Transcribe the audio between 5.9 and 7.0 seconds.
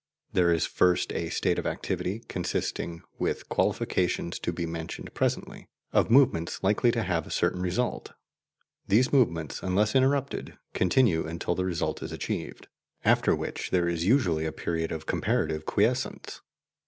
of movements likely